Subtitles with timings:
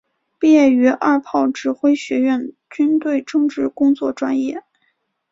[0.39, 4.63] 毕业于二炮指挥学院军队政治工作专业。